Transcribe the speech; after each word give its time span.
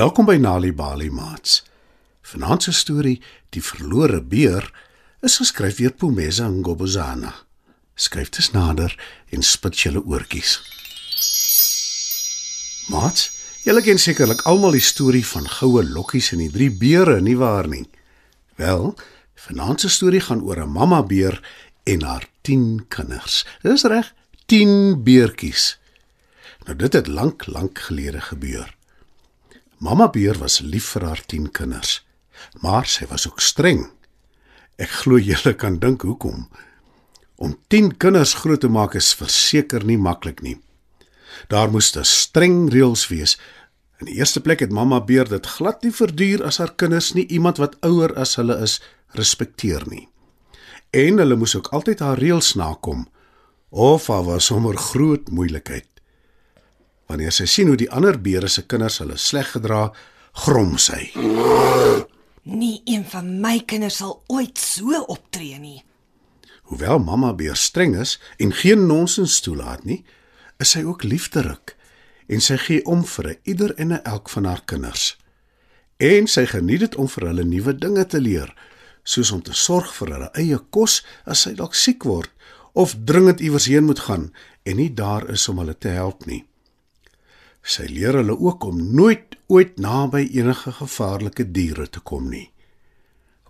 Welkom 0.00 0.24
by 0.24 0.38
Nali 0.40 0.70
Bali 0.72 1.10
Mats. 1.12 1.58
Vanaand 2.24 2.62
se 2.62 2.72
storie, 2.72 3.18
Die 3.52 3.60
verlore 3.60 4.22
beer, 4.24 4.64
is 5.20 5.34
geskryf 5.36 5.76
deur 5.76 5.92
Pumeza 5.92 6.46
Ngobozana. 6.48 7.34
Skryf 8.00 8.30
dit 8.32 8.48
nader 8.54 8.94
en 9.28 9.44
spit 9.44 9.82
julle 9.82 10.00
oortjies. 10.00 10.54
Mats, 12.88 13.26
julle 13.66 13.84
ken 13.84 14.00
sekerlik 14.00 14.46
almal 14.48 14.78
die 14.78 14.86
storie 14.88 15.24
van 15.34 15.50
goue 15.58 15.84
lokkies 15.84 16.32
en 16.32 16.46
die 16.46 16.50
drie 16.56 16.70
beere, 16.72 17.20
nie 17.20 17.36
waar 17.36 17.68
nie? 17.68 17.84
Wel, 18.56 18.94
vanaand 19.50 19.84
se 19.84 19.92
storie 19.92 20.24
gaan 20.30 20.40
oor 20.40 20.64
'n 20.64 20.72
mamma 20.80 21.02
beer 21.02 21.42
en 21.84 22.08
haar 22.08 22.24
10 22.40 22.86
kinders. 22.88 23.44
Dis 23.62 23.84
reg, 23.84 24.14
10 24.46 25.04
beertjies. 25.04 25.76
Nou 26.64 26.76
dit 26.76 26.92
het 26.92 27.06
lank, 27.06 27.46
lank 27.46 27.78
gelede 27.78 28.20
gebeur. 28.20 28.79
Mamma 29.80 30.10
beer 30.12 30.36
was 30.36 30.58
lief 30.60 30.90
vir 30.92 31.06
haar 31.08 31.20
10 31.24 31.46
kinders, 31.56 32.02
maar 32.60 32.84
sy 32.84 33.06
was 33.08 33.24
ook 33.24 33.40
streng. 33.40 33.86
Ek 34.76 34.92
glo 35.02 35.16
julle 35.16 35.54
kan 35.56 35.78
dink 35.80 36.04
hoekom. 36.04 36.50
Om 37.40 37.54
10 37.72 37.94
kinders 37.96 38.34
groot 38.42 38.60
te 38.60 38.68
maak 38.68 38.98
is 39.00 39.14
verseker 39.16 39.86
nie 39.88 39.96
maklik 39.96 40.42
nie. 40.44 40.58
Daar 41.48 41.72
moes 41.72 41.96
'n 41.96 42.04
streng 42.04 42.68
reëls 42.68 43.08
wees. 43.08 43.38
In 44.00 44.06
die 44.06 44.18
eerste 44.20 44.40
plek 44.40 44.60
het 44.60 44.72
mamma 44.72 45.00
beer 45.00 45.28
dit 45.28 45.46
glad 45.46 45.82
nie 45.82 45.92
verduur 45.92 46.44
as 46.44 46.58
haar 46.58 46.74
kinders 46.76 47.14
nie 47.14 47.26
iemand 47.28 47.56
wat 47.56 47.76
ouer 47.80 48.12
as 48.16 48.36
hulle 48.36 48.60
is 48.60 48.82
respekteer 49.16 49.88
nie. 49.88 50.08
En 50.92 51.18
hulle 51.18 51.36
moes 51.36 51.56
ook 51.56 51.72
altyd 51.72 52.00
haar 52.00 52.18
reëls 52.18 52.54
nakom 52.54 53.08
of 53.70 54.06
daar 54.06 54.24
was 54.24 54.44
sommer 54.44 54.76
groot 54.76 55.30
moeilikheid. 55.30 55.89
Wanneer 57.10 57.34
sy 57.34 57.48
sien 57.50 57.66
hoe 57.66 57.78
die 57.78 57.90
ander 57.90 58.14
beere 58.22 58.46
se 58.46 58.62
kinders 58.70 59.00
hulle 59.02 59.16
sleg 59.18 59.48
gedra, 59.56 59.88
grom 60.46 60.76
sy. 60.78 61.08
Nie 62.46 62.76
een 62.86 63.02
van 63.10 63.32
my 63.42 63.56
kinders 63.66 63.98
sal 63.98 64.20
ooit 64.30 64.58
so 64.62 65.00
optree 65.10 65.58
nie. 65.58 65.80
Hoewel 66.70 67.00
mamma 67.02 67.32
beer 67.34 67.58
streng 67.58 67.96
is 67.98 68.20
en 68.38 68.54
geen 68.54 68.86
nonsens 68.86 69.40
toelaat 69.42 69.82
nie, 69.84 70.04
is 70.62 70.76
sy 70.76 70.84
ook 70.86 71.02
liefderik 71.02 71.74
en 72.30 72.38
sy 72.38 72.60
gee 72.62 72.84
om 72.86 73.02
vir 73.02 73.32
ieder 73.42 73.74
en 73.82 73.96
elk 73.98 74.30
van 74.30 74.46
haar 74.46 74.62
kinders. 74.70 75.16
En 75.98 76.30
sy 76.30 76.44
geniet 76.46 76.84
dit 76.84 76.94
om 76.94 77.08
vir 77.10 77.26
hulle 77.26 77.44
nuwe 77.44 77.74
dinge 77.74 78.04
te 78.06 78.20
leer, 78.22 78.52
soos 79.02 79.32
om 79.34 79.42
te 79.42 79.56
sorg 79.56 79.90
vir 79.96 80.14
hulle 80.14 80.30
eie 80.38 80.60
kos 80.70 81.00
as 81.26 81.42
sy 81.42 81.56
dalk 81.58 81.74
siek 81.74 82.06
word 82.06 82.30
of 82.78 82.94
dringend 83.02 83.42
iewers 83.42 83.66
heen 83.66 83.88
moet 83.90 84.04
gaan 84.06 84.30
en 84.62 84.78
nie 84.78 84.92
daar 84.94 85.26
is 85.34 85.48
om 85.50 85.58
hulle 85.58 85.74
te 85.74 85.90
help 85.90 86.22
nie. 86.30 86.44
Sy 87.62 87.86
leer 87.90 88.16
hulle 88.20 88.38
ook 88.38 88.64
om 88.64 88.80
nooit 88.94 89.36
ooit 89.50 89.78
naby 89.78 90.28
enige 90.38 90.72
gevaarlike 90.72 91.50
diere 91.50 91.88
te 91.90 92.00
kom 92.00 92.28
nie. 92.30 92.48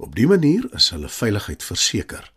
Op 0.01 0.15
dië 0.17 0.27
manier 0.27 0.67
is 0.75 0.91
hulle 0.95 1.09
veiligheid 1.09 1.63
verseker. 1.63 2.33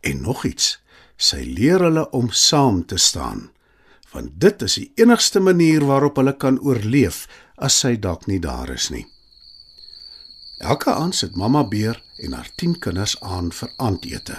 En 0.00 0.20
nog 0.20 0.44
iets, 0.44 0.78
sy 1.16 1.42
leer 1.46 1.84
hulle 1.86 2.08
om 2.10 2.30
saam 2.30 2.84
te 2.86 2.98
staan, 2.98 3.50
want 4.12 4.40
dit 4.40 4.62
is 4.62 4.74
die 4.80 4.90
enigste 5.02 5.40
manier 5.40 5.84
waarop 5.84 6.16
hulle 6.20 6.34
kan 6.36 6.58
oorleef 6.60 7.26
as 7.56 7.78
sy 7.80 7.96
dalk 8.00 8.26
nie 8.26 8.40
daar 8.40 8.72
is 8.72 8.88
nie. 8.90 9.06
Elke 10.58 10.92
aand 10.92 11.14
sit 11.14 11.36
mamma 11.36 11.62
beer 11.68 12.00
en 12.24 12.32
haar 12.32 12.48
10 12.56 12.78
kinders 12.80 13.16
aan 13.20 13.50
vir 13.52 13.72
aandete. 13.76 14.36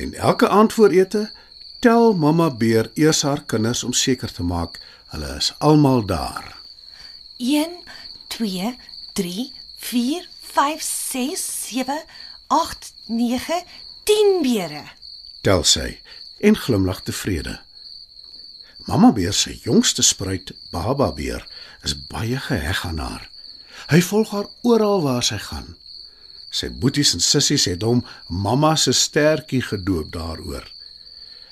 En 0.00 0.14
elke 0.14 0.48
aand 0.48 0.72
voor 0.72 0.96
ete 0.96 1.26
tel 1.84 2.14
mamma 2.16 2.48
beer 2.50 2.90
eers 2.94 3.22
haar 3.22 3.44
kinders 3.44 3.84
om 3.84 3.92
seker 3.92 4.32
te 4.32 4.42
maak 4.42 4.80
hulle 5.14 5.36
is 5.38 5.52
almal 5.58 6.04
daar. 6.06 6.56
1 7.38 7.78
2 8.26 8.76
3 9.12 9.52
4 9.76 10.28
5 10.40 10.82
6 10.82 11.44
7 11.68 12.02
8 12.46 12.92
9 13.06 13.62
10 14.04 14.42
beere. 14.42 14.82
Tel 15.42 15.64
sy 15.64 16.00
en 16.40 16.56
glimlag 16.56 17.02
tevrede. 17.02 17.60
Mamma 18.84 19.12
beer 19.12 19.32
se 19.32 19.54
jongste 19.64 20.02
spruit, 20.02 20.52
Baba 20.70 21.12
beer, 21.12 21.46
is 21.82 21.94
baie 22.06 22.36
geheg 22.36 22.84
aan 22.84 22.98
haar. 22.98 23.30
Hy 23.88 24.00
volg 24.04 24.30
haar 24.30 24.48
oral 24.62 25.02
waar 25.02 25.24
sy 25.24 25.38
gaan. 25.40 25.76
Sy 26.54 26.68
boeties 26.70 27.14
en 27.16 27.24
sissies 27.24 27.64
het 27.70 27.82
hom 27.82 28.04
mamma 28.28 28.74
se 28.76 28.92
stertjie 28.92 29.62
gedoop 29.64 30.12
daaroor. 30.12 30.66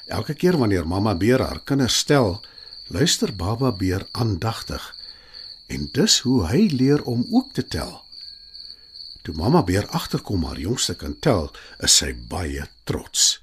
Elke 0.07 0.35
keer 0.35 0.59
wanneer 0.61 0.87
mamma 0.87 1.15
beer 1.17 1.41
haar 1.41 1.63
kinders 1.65 1.97
stel, 2.05 2.43
luister 2.93 3.33
Baba 3.37 3.73
beer 3.73 4.05
aandagtig 4.13 4.85
en 5.73 5.87
dis 5.97 6.19
hoe 6.27 6.43
hy 6.51 6.67
leer 6.69 7.01
om 7.09 7.25
ook 7.31 7.55
te 7.57 7.65
tel. 7.65 7.95
Toe 9.25 9.33
mamma 9.39 9.63
beer 9.65 9.87
agterkom 9.97 10.45
haar 10.45 10.59
jongste 10.61 10.95
kan 11.01 11.15
tel, 11.25 11.49
is 11.81 11.95
sy 12.03 12.11
baie 12.29 12.67
trots. 12.85 13.39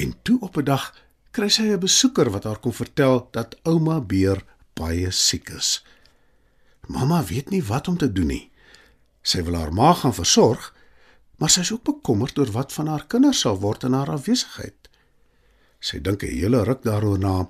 En 0.00 0.14
toe 0.22 0.38
op 0.40 0.56
'n 0.56 0.64
dag 0.64 0.94
kry 1.30 1.48
sy 1.48 1.62
'n 1.62 1.80
besoeker 1.80 2.30
wat 2.30 2.44
haar 2.44 2.58
kom 2.58 2.72
vertel 2.72 3.28
dat 3.30 3.56
ouma 3.62 4.00
beer 4.00 4.44
baie 4.74 5.10
siek 5.10 5.50
is. 5.50 5.84
Mamma 6.86 7.24
weet 7.24 7.50
nie 7.50 7.62
wat 7.64 7.88
om 7.88 7.98
te 7.98 8.12
doen 8.12 8.26
nie. 8.26 8.50
Sy 9.22 9.42
wil 9.42 9.54
haar 9.54 9.72
ma 9.72 9.92
gaan 9.92 10.14
versorg, 10.14 10.74
maar 11.36 11.50
sy 11.50 11.60
is 11.60 11.72
ook 11.72 11.84
bekommerd 11.84 12.38
oor 12.38 12.50
wat 12.50 12.72
van 12.72 12.86
haar 12.86 13.06
kinders 13.06 13.40
sal 13.40 13.58
word 13.58 13.82
in 13.82 13.92
haar 13.92 14.10
afwesigheid. 14.10 14.88
Sy 15.80 16.00
dink 16.00 16.22
'n 16.22 16.26
hele 16.26 16.64
ruk 16.64 16.82
daaroor 16.82 17.18
na 17.18 17.48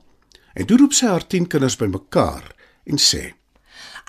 en 0.58 0.66
toe 0.66 0.78
roep 0.80 0.94
sy 0.96 1.06
haar 1.06 1.26
10 1.26 1.46
kinders 1.52 1.76
bymekaar 1.78 2.46
en 2.90 2.98
sê: 2.98 3.34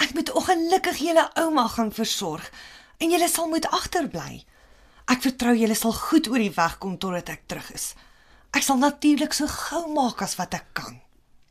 Ek 0.02 0.16
moet 0.18 0.32
ongelukkig 0.34 1.02
julle 1.04 1.26
ouma 1.38 1.68
gaan 1.68 1.92
versorg 1.94 2.50
en 2.98 3.12
julle 3.14 3.28
sal 3.30 3.50
moet 3.52 3.68
agterbly. 3.70 4.42
Ek 5.10 5.22
vertrou 5.26 5.54
julle 5.58 5.78
sal 5.78 5.94
goed 5.94 6.30
oor 6.32 6.42
die 6.42 6.54
weg 6.56 6.78
kom 6.82 6.98
totdat 6.98 7.30
ek 7.34 7.46
terug 7.52 7.70
is. 7.76 7.94
Ek 8.56 8.66
sal 8.66 8.82
natuurlik 8.82 9.36
so 9.38 9.50
gou 9.50 9.86
maak 9.94 10.24
as 10.26 10.38
wat 10.40 10.56
ek 10.58 10.68
kan. 10.74 11.00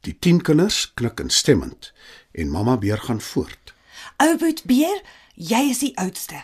Die 0.06 0.14
10 0.14 0.42
kinders 0.46 0.86
knik 0.98 1.20
instemmend 1.22 1.92
en 2.34 2.50
mamma 2.50 2.76
beer 2.78 3.02
gaan 3.06 3.20
voort. 3.22 3.74
Ou 4.22 4.34
boet 4.38 4.64
beer, 4.66 5.02
jy 5.34 5.68
is 5.70 5.82
die 5.84 5.94
oudste. 5.98 6.42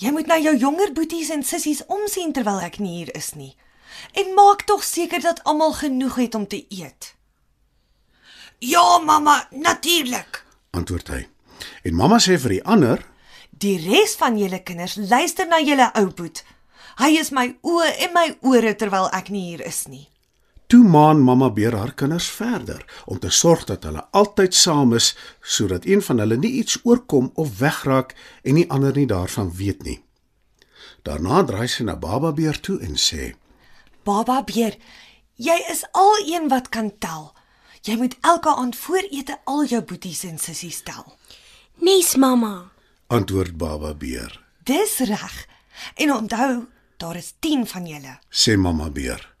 Jy 0.00 0.12
moet 0.16 0.28
na 0.28 0.38
jou 0.40 0.54
jonger 0.56 0.92
boeties 0.96 1.32
en 1.32 1.44
sissies 1.44 1.84
omsien 1.92 2.32
terwyl 2.32 2.62
ek 2.64 2.78
nie 2.80 3.02
hier 3.02 3.12
is 3.16 3.34
nie. 3.36 3.52
En 4.16 4.32
maak 4.36 4.64
tog 4.68 4.84
seker 4.84 5.20
dat 5.20 5.42
almal 5.44 5.74
genoeg 5.76 6.16
het 6.24 6.34
om 6.34 6.46
te 6.48 6.64
eet. 6.72 7.12
Ja, 8.64 8.98
mamma, 8.98 9.46
natuurlik. 9.50 10.44
Antwoord 10.70 11.08
hy. 11.08 11.24
En 11.82 11.96
mamma 11.98 12.20
sê 12.22 12.36
vir 12.38 12.52
die 12.56 12.60
ander: 12.62 13.00
Die 13.50 13.74
res 13.82 14.14
van 14.20 14.36
julle 14.38 14.60
kinders 14.62 14.94
luister 15.00 15.48
na 15.50 15.58
julle 15.58 15.88
ou 15.98 16.04
boet. 16.14 16.44
Hy 17.00 17.08
is 17.18 17.32
my 17.34 17.48
oë 17.66 17.88
en 18.06 18.14
my 18.14 18.28
ore 18.46 18.76
terwyl 18.78 19.08
ek 19.18 19.32
nie 19.34 19.48
hier 19.48 19.64
is 19.66 19.80
nie. 19.90 20.04
Toe 20.70 20.84
maan 20.86 21.24
mamma 21.26 21.50
beer 21.50 21.74
haar 21.74 21.96
kinders 21.98 22.30
verder 22.30 22.86
om 23.10 23.18
te 23.18 23.32
sorg 23.34 23.66
dat 23.66 23.82
hulle 23.88 24.06
altyd 24.14 24.54
saam 24.54 24.94
is 24.94 25.10
sodat 25.42 25.90
een 25.90 26.06
van 26.12 26.22
hulle 26.22 26.38
nie 26.38 26.54
iets 26.62 26.78
oorkom 26.86 27.32
of 27.34 27.58
wegraak 27.58 28.14
en 28.46 28.60
nie 28.60 28.68
ander 28.70 28.94
nie 28.94 29.10
daarvan 29.10 29.50
weet 29.58 29.82
nie. 29.82 29.98
Daarna 31.02 31.42
draai 31.42 31.66
sy 31.66 31.82
na 31.82 31.98
Baba 31.98 32.30
beer 32.30 32.62
toe 32.62 32.78
en 32.78 32.94
sê: 32.94 33.34
Baba 34.06 34.44
beer, 34.46 34.78
jy 35.34 35.58
is 35.66 35.82
al 35.90 36.22
een 36.30 36.46
wat 36.46 36.70
kan 36.70 36.94
tel. 37.02 37.32
Jy 37.82 37.96
moet 37.98 38.14
elke 38.20 38.54
aand 38.54 38.76
voor 38.76 39.06
ete 39.10 39.38
al 39.44 39.64
jou 39.66 39.82
boeties 39.82 40.22
en 40.24 40.38
sissies 40.38 40.82
tel. 40.86 41.16
Nes 41.82 42.14
mamma. 42.16 42.70
Antwoord 43.10 43.56
Baba 43.58 43.94
beer. 43.94 44.38
Dis 44.64 44.98
reg. 44.98 45.46
En 45.94 46.12
onthou, 46.12 46.66
daar 46.96 47.16
is 47.16 47.32
10 47.40 47.66
van 47.66 47.86
julle. 47.86 48.18
Sê 48.30 48.54
mamma 48.56 48.90
beer. 48.90 49.34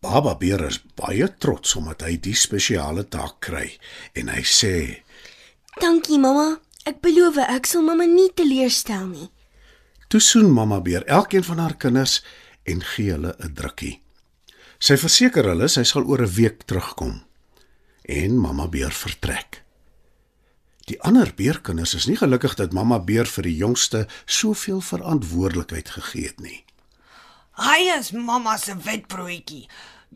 Baba 0.00 0.34
beer 0.34 0.64
is 0.66 0.80
baie 0.98 1.28
trots 1.38 1.76
omdat 1.78 2.02
hy 2.06 2.16
die 2.22 2.34
spesiale 2.34 3.06
taak 3.06 3.38
kry 3.42 3.70
en 4.18 4.30
hy 4.34 4.42
sê: 4.42 4.74
Dankie 5.78 6.18
mamma. 6.18 6.58
Ek 6.86 6.98
beloof 7.04 7.38
ek 7.44 7.66
sal 7.70 7.84
mamma 7.86 8.06
nie 8.08 8.30
teleurstel 8.34 9.06
nie. 9.06 9.30
Toe 10.08 10.20
soen 10.24 10.50
mamma 10.50 10.80
beer 10.80 11.06
elkeen 11.06 11.44
van 11.44 11.62
haar 11.62 11.76
kinders 11.76 12.22
en 12.64 12.82
gee 12.82 13.12
hulle 13.12 13.36
'n 13.38 13.54
drukkie. 13.54 14.00
Sy 14.78 14.96
verseker 14.96 15.44
hulle 15.44 15.68
sy 15.68 15.84
sal 15.84 16.02
oor 16.06 16.22
'n 16.22 16.34
week 16.34 16.62
terugkom. 16.66 17.27
En 18.08 18.38
mamma 18.40 18.64
beer 18.72 18.92
vertrek. 18.92 19.62
Die 20.88 20.96
ander 21.04 21.28
beerkinders 21.36 21.92
is 21.94 22.06
nie 22.08 22.16
gelukkig 22.16 22.54
dat 22.56 22.72
mamma 22.72 22.96
beer 23.04 23.28
vir 23.28 23.44
die 23.44 23.56
jongste 23.60 24.06
soveel 24.24 24.80
verantwoordelikheid 24.80 25.90
gegee 25.98 26.30
het 26.30 26.40
nie. 26.40 26.62
Hy 27.60 27.90
is 27.98 28.14
mamma 28.16 28.56
se 28.56 28.72
witbroodjie. 28.86 29.66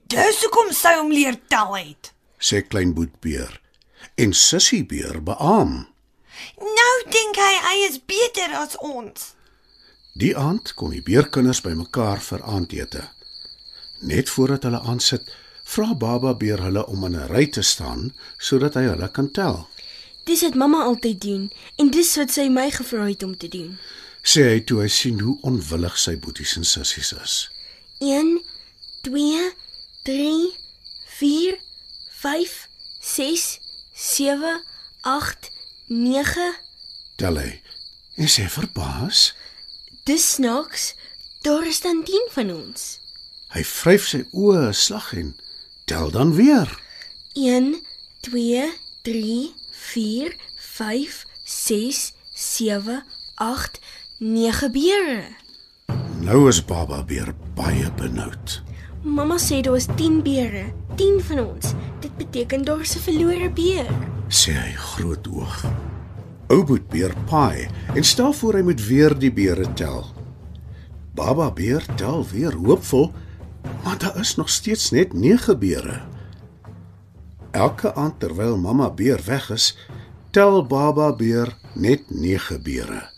Dis 0.09 0.41
hoekom 0.47 0.73
sy 0.73 0.95
hom 0.97 1.13
leer 1.13 1.37
tel 1.53 1.77
het. 1.77 2.13
Sê 2.41 2.63
klein 2.65 2.95
boetbeer. 2.97 3.59
En 4.17 4.33
sussie 4.33 4.87
beer 4.89 5.21
beam. 5.21 5.75
Nou 6.57 6.95
dink 7.13 7.37
hy 7.37 7.55
hy 7.69 7.77
is 7.91 8.01
beter 8.09 8.57
as 8.57 8.79
ons. 8.81 9.35
Die 10.17 10.33
aand 10.37 10.73
kom 10.81 10.97
die 10.97 11.05
beerkinders 11.05 11.61
bymekaar 11.65 12.25
vir 12.25 12.41
aandete. 12.49 13.05
Net 14.01 14.33
voordat 14.33 14.65
hulle 14.65 14.81
aansit, 14.81 15.29
vra 15.73 15.95
Baba 15.95 16.35
beer 16.37 16.61
hulle 16.61 16.87
om 16.87 17.05
in 17.05 17.17
'n 17.17 17.29
ry 17.33 17.47
te 17.47 17.63
staan 17.63 18.13
sodat 18.39 18.75
hy 18.75 18.85
hulle 18.93 19.09
kan 19.11 19.31
tel. 19.31 19.69
Dis 20.25 20.43
wat 20.43 20.55
mamma 20.55 20.83
altyd 20.83 21.21
doen 21.21 21.53
en 21.77 21.91
dis 21.91 22.17
wat 22.17 22.31
sy 22.31 22.49
my 22.49 22.71
gevra 22.71 23.09
het 23.09 23.23
om 23.23 23.37
te 23.37 23.49
doen. 23.49 23.79
sê 24.23 24.43
hy 24.53 24.61
toe 24.61 24.81
hy 24.81 24.89
sien 24.89 25.21
hoe 25.21 25.39
onwillig 25.43 25.99
sy 25.99 26.17
boeties 26.17 26.57
en 26.57 26.65
sissies 26.65 27.13
is. 27.13 27.51
1 27.99 28.43
2 29.03 29.53
3 30.03 30.55
4 31.19 31.59
5 32.23 32.69
6 33.01 33.61
7 33.95 34.63
8 35.01 35.51
9 35.87 36.55
Tel 37.17 37.37
hy 37.37 37.61
en 38.17 38.29
sê 38.29 38.47
verbaas. 38.49 39.33
Dis 40.05 40.33
snaaks. 40.35 40.95
Daar 41.43 41.67
is 41.67 41.81
dan 41.81 42.05
10 42.05 42.29
van 42.31 42.51
ons. 42.55 42.99
Hy 43.53 43.65
vryf 43.65 44.07
sy 44.09 44.21
oë 44.33 44.69
'n 44.69 44.75
slag 44.75 45.13
en 45.19 45.35
tel 45.85 46.11
dan 46.11 46.35
weer. 46.35 46.81
1 47.33 47.81
2 48.21 48.73
3 49.03 49.55
4 49.71 50.37
5 50.57 51.27
6 51.45 52.13
7 52.33 53.05
8 53.35 53.81
9 54.19 54.73
beere. 54.73 55.23
Nou 56.21 56.49
is 56.49 56.65
Baba 56.65 57.05
beer 57.05 57.35
baie 57.55 57.93
benoud. 57.97 58.63
Mamma 59.03 59.39
sê 59.39 59.61
daar 59.61 59.77
is 59.77 59.87
10 59.97 60.23
beere, 60.23 60.65
10 60.95 61.21
van 61.21 61.39
ons. 61.39 61.73
Dit 62.01 62.17
beteken 62.17 62.65
daar 62.65 62.81
'n 62.81 63.03
verlore 63.03 63.51
beer. 63.51 63.87
sê 64.29 64.53
hy 64.53 64.73
groot 64.73 65.29
oog. 65.29 65.65
Ouboet 66.49 66.89
beer 66.89 67.13
paai 67.29 67.69
en 67.95 68.05
stel 68.05 68.33
voor 68.33 68.55
hy 68.55 68.63
moet 68.63 68.87
weer 68.87 69.19
die 69.19 69.33
beere 69.33 69.73
tel. 69.73 70.07
Baba 71.15 71.51
beer 71.51 71.85
tel 71.97 72.27
weer 72.33 72.53
hoopvol, 72.53 73.13
maar 73.85 73.99
daar 73.99 74.21
is 74.21 74.35
nog 74.37 74.49
steeds 74.49 74.91
net 74.91 75.13
9 75.13 75.59
beere. 75.59 76.03
Elke 77.51 77.95
aand 77.95 78.21
terwyl 78.21 78.59
mamma 78.59 78.91
beer 78.91 79.21
weg 79.25 79.51
is, 79.51 79.77
tel 80.31 80.67
Baba 80.67 81.13
beer 81.13 81.57
net 81.75 82.11
9 82.11 82.63
beere. 82.63 83.11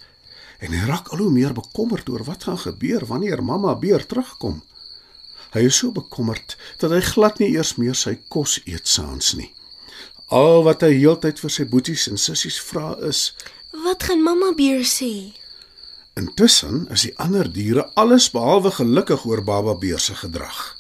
En 0.58 0.73
hy 0.73 0.87
raak 0.87 1.08
al 1.08 1.19
hoe 1.19 1.31
meer 1.31 1.52
bekommerd 1.52 2.08
oor 2.08 2.25
wat 2.25 2.44
gaan 2.49 2.58
gebeur 2.58 3.06
wanneer 3.06 3.44
mamma 3.44 3.75
beer 3.79 4.06
terugkom. 4.06 4.62
Hy 5.55 5.69
is 5.69 5.76
so 5.79 5.93
bekommerd 5.94 6.56
dat 6.82 6.91
hy 6.91 7.00
glad 7.00 7.38
nie 7.38 7.52
eers 7.55 7.76
meer 7.79 7.94
sy 7.94 8.17
kos 8.29 8.56
eet 8.67 8.88
saans 8.91 9.35
nie. 9.38 9.52
Al 10.35 10.64
wat 10.67 10.82
hy 10.82 10.96
heeltyd 10.96 11.38
vir 11.38 11.52
sy 11.52 11.67
boeties 11.70 12.08
en 12.11 12.19
sissies 12.19 12.58
vra 12.58 12.94
is: 13.06 13.35
Wat 13.85 14.02
gaan 14.08 14.25
mamma 14.25 14.50
beer 14.56 14.82
sê? 14.88 15.37
Intussen 16.14 16.87
is 16.94 17.02
die 17.08 17.14
ander 17.19 17.49
diere 17.50 17.88
alles 17.99 18.28
behalwe 18.31 18.70
gelukkig 18.70 19.25
oor 19.26 19.43
Baba 19.43 19.75
Beer 19.75 19.99
se 19.99 20.14
gedrag. 20.14 20.76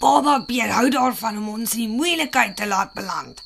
Baba 0.00 0.40
beer 0.48 0.72
hou 0.72 0.88
daarvan 0.90 1.36
om 1.38 1.48
ons 1.52 1.74
in 1.76 1.84
die 1.84 1.96
moeilikheid 1.98 2.56
te 2.56 2.66
laat 2.66 2.94
beland. 2.96 3.42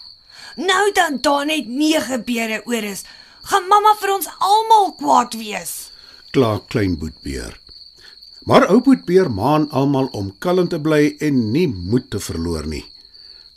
Nou 0.56 0.84
dan 0.94 1.18
daar 1.20 1.44
net 1.46 1.66
9 1.66 2.22
beere 2.24 2.60
oor 2.70 2.86
is, 2.86 3.02
gaan 3.50 3.66
mamma 3.68 3.96
vir 4.00 4.14
ons 4.14 4.30
almal 4.38 4.92
kwaad 5.00 5.34
wees. 5.40 5.72
Kla 6.30 6.60
klein 6.70 6.94
boetbeer. 6.98 7.58
Maar 8.46 8.68
ou 8.70 8.78
boetbeer 8.84 9.30
maan 9.30 9.66
almal 9.70 10.06
om 10.12 10.30
kalm 10.38 10.68
te 10.68 10.78
bly 10.80 11.16
en 11.18 11.50
nie 11.52 11.66
moed 11.68 12.10
te 12.14 12.20
verloor 12.22 12.68
nie. 12.70 12.84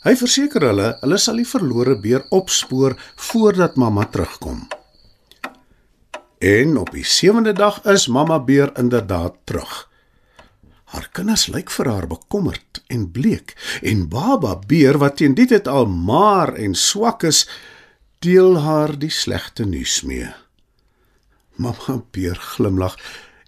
Hy 0.04 0.16
verseker 0.18 0.66
hulle 0.70 0.90
hulle 1.00 1.18
sal 1.22 1.38
die 1.40 1.48
verlore 1.48 1.96
beer 2.02 2.26
opspoor 2.34 2.98
voordat 3.30 3.78
mamma 3.78 4.08
terugkom. 4.10 4.66
En 6.38 6.76
op 6.76 6.90
die 6.94 7.04
sewende 7.04 7.52
dag 7.52 7.82
is 7.84 8.06
mamma 8.06 8.38
beer 8.38 8.70
inderdaad 8.78 9.34
terug. 9.44 9.88
Haar 10.84 11.08
kinders 11.12 11.46
lyk 11.46 11.70
vir 11.70 11.88
haar 11.90 12.06
bekommerd 12.06 12.82
en 12.86 13.10
bleek 13.10 13.56
en 13.82 14.06
baba 14.08 14.54
beer 14.66 14.98
wat 15.02 15.18
teen 15.20 15.34
dit 15.34 15.50
het 15.50 15.68
al 15.68 15.86
maar 15.86 16.54
en 16.54 16.74
swak 16.74 17.22
is, 17.22 17.48
deel 18.18 18.56
haar 18.62 18.94
die 18.98 19.10
slegte 19.10 19.66
nuus 19.66 20.00
mee. 20.02 20.30
Mamma 21.58 21.98
beer 22.10 22.38
glimlag 22.54 22.96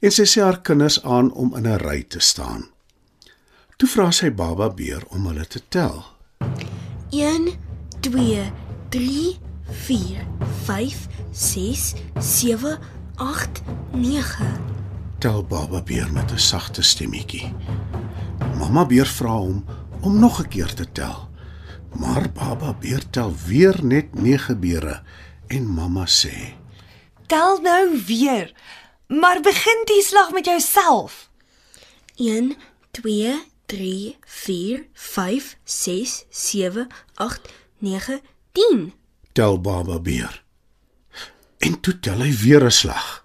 en 0.01 0.13
sy 0.13 0.27
sê 0.27 0.43
haar 0.43 0.61
kinders 0.67 0.99
aan 1.03 1.31
om 1.33 1.55
in 1.57 1.67
'n 1.67 1.79
ry 1.79 2.03
te 2.03 2.21
staan. 2.21 2.69
Toe 3.77 3.89
vra 3.89 4.11
sy 4.11 4.31
baba 4.31 4.69
beer 4.69 5.05
om 5.09 5.27
hulle 5.27 5.47
te 5.47 5.63
tel. 5.69 6.05
1 7.11 7.49
2 8.01 8.53
3 8.89 9.50
4 9.71 10.27
5 10.65 11.07
6 11.31 11.95
7 12.19 12.79
8 13.15 13.63
9 13.93 14.47
Tel 15.19 15.45
baba 15.45 15.83
beer 15.83 16.13
met 16.13 16.33
'n 16.33 16.39
sagte 16.39 16.83
stemmetjie. 16.83 17.55
Mamma 18.59 18.87
beer 18.87 19.07
vra 19.07 19.37
hom 19.37 19.65
om 20.01 20.19
nog 20.19 20.41
'n 20.41 20.49
keer 20.49 20.75
te 20.75 20.93
tel. 20.93 21.29
Maar 21.99 22.33
baba 22.33 22.75
beer 22.75 23.11
tel 23.11 23.35
weer 23.47 23.85
net 23.85 24.15
9 24.15 24.61
beere 24.61 25.03
en 25.47 25.67
mamma 25.67 26.07
sê: 26.07 26.55
Tel 27.27 27.61
nou 27.61 28.03
weer. 28.07 28.53
Maar 29.07 29.41
begin 29.41 29.83
die 29.85 30.03
slag 30.03 30.33
met 30.33 30.45
jouself. 30.45 31.31
1 32.17 32.57
2 32.91 33.43
3 33.67 34.17
4 34.21 34.87
5 34.93 35.57
6 35.65 36.25
7 36.31 36.87
8 37.15 37.41
9 37.79 38.21
10 38.53 38.93
tel 39.33 39.61
baba 39.61 39.99
beer. 39.99 40.43
En 41.59 41.81
toe 41.81 41.99
tel 42.01 42.21
hy 42.25 42.33
weer 42.43 42.65
'n 42.65 42.71
slag. 42.71 43.25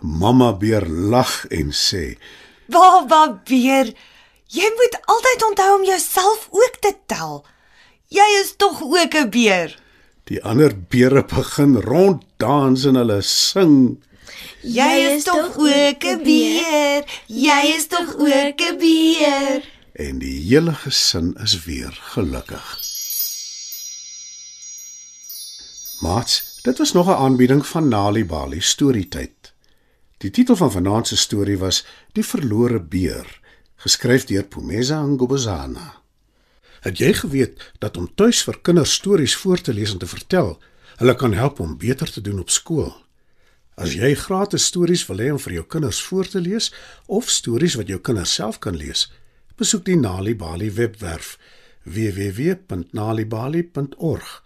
Mamma 0.00 0.52
beer 0.52 0.86
lag 0.86 1.46
en 1.48 1.72
sê: 1.72 2.18
Baba 2.68 3.40
beer, 3.44 3.92
jy 4.46 4.68
moet 4.78 4.98
altyd 5.04 5.42
onthou 5.48 5.78
om 5.78 5.84
jouself 5.84 6.48
ook 6.50 6.76
te 6.80 6.94
tel. 7.06 7.46
Jy 8.08 8.28
is 8.42 8.54
tog 8.56 8.82
ook 8.82 9.14
'n 9.14 9.30
beer. 9.30 9.78
Die 10.24 10.42
ander 10.44 10.72
beere 10.88 11.24
begin 11.24 11.76
ronddans 11.80 12.84
en 12.84 12.94
hulle 12.94 13.22
sing. 13.22 14.02
Jy 14.62 14.94
is 15.14 15.24
tog 15.24 15.58
ook 15.58 16.04
'n 16.04 16.22
beer. 16.22 17.04
Jy 17.26 17.60
is 17.76 17.86
tog 17.86 18.14
ook 18.18 18.60
'n 18.60 18.78
beer. 18.78 19.62
En 19.92 20.18
die 20.18 20.40
hele 20.48 20.74
gesin 20.74 21.36
is 21.42 21.64
weer 21.64 21.98
gelukkig. 22.02 22.85
Mats, 25.98 26.58
dit 26.62 26.78
was 26.78 26.92
nog 26.92 27.06
'n 27.06 27.10
aanbieding 27.10 27.66
van 27.66 27.88
Nali 27.88 28.24
Bali 28.24 28.60
Storytyd. 28.60 29.54
Die 30.16 30.30
titel 30.30 30.56
van 30.56 30.72
vanaand 30.72 31.06
se 31.06 31.16
storie 31.16 31.58
was 31.58 31.86
Die 32.12 32.24
verlore 32.24 32.80
beer, 32.80 33.40
geskryf 33.76 34.24
deur 34.24 34.44
Pumeza 34.44 35.02
Ngobozana. 35.02 36.02
Het 36.80 36.98
jy 36.98 37.12
geweet 37.12 37.72
dat 37.78 37.96
om 37.96 38.14
tuis 38.14 38.42
vir 38.42 38.58
kinders 38.62 38.92
stories 38.92 39.36
voor 39.36 39.60
te 39.60 39.74
lees 39.74 39.92
en 39.92 39.98
te 39.98 40.06
vertel, 40.06 40.58
hulle 40.96 41.14
kan 41.14 41.32
help 41.32 41.60
om 41.60 41.78
beter 41.78 42.12
te 42.12 42.20
doen 42.20 42.38
op 42.38 42.50
skool? 42.50 43.04
As 43.74 43.92
jy 43.92 44.14
gratis 44.14 44.64
stories 44.64 45.06
wil 45.06 45.18
hê 45.18 45.30
om 45.30 45.38
vir 45.38 45.52
jou 45.52 45.66
kinders 45.66 46.02
voor 46.02 46.28
te 46.28 46.40
lees 46.40 46.72
of 47.06 47.30
stories 47.30 47.74
wat 47.74 47.86
jou 47.86 48.00
kinders 48.00 48.34
self 48.34 48.58
kan 48.58 48.76
lees, 48.76 49.12
besoek 49.56 49.84
die 49.84 49.96
Nali 49.96 50.36
Bali 50.36 50.72
webwerf 50.72 51.38
www.nalibali.org 51.82 54.45